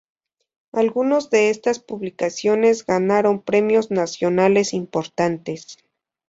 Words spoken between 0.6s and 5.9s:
Algunos de estas publicaciones ganaron premios nacionales importantes.